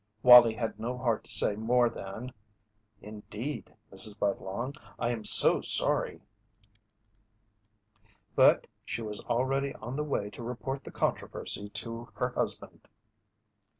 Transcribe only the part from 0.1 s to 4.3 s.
Wallie had no heart to say more than: "Indeed, Mrs.